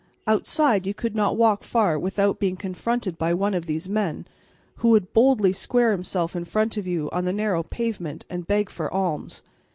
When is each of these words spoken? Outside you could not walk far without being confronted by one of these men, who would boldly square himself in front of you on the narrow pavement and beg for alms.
Outside 0.25 0.87
you 0.87 0.95
could 0.95 1.15
not 1.15 1.37
walk 1.37 1.63
far 1.63 1.99
without 1.99 2.39
being 2.39 2.55
confronted 2.55 3.19
by 3.19 3.35
one 3.35 3.53
of 3.53 3.67
these 3.67 3.87
men, 3.87 4.25
who 4.77 4.89
would 4.89 5.13
boldly 5.13 5.51
square 5.51 5.91
himself 5.91 6.35
in 6.35 6.43
front 6.43 6.75
of 6.75 6.87
you 6.87 7.07
on 7.11 7.25
the 7.25 7.31
narrow 7.33 7.61
pavement 7.61 8.25
and 8.27 8.47
beg 8.47 8.71
for 8.71 8.91
alms. 8.91 9.43